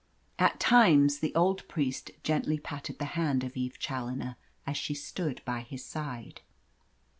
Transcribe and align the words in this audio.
At 0.39 0.59
times 0.59 1.19
the 1.19 1.31
old 1.35 1.67
priest 1.67 2.09
gently 2.23 2.57
patted 2.57 2.97
the 2.97 3.05
hand 3.13 3.43
of 3.43 3.55
Eve 3.55 3.77
Challoner 3.77 4.35
as 4.65 4.75
she 4.75 4.95
stood 4.95 5.43
by 5.45 5.59
his 5.59 5.85
side. 5.85 6.41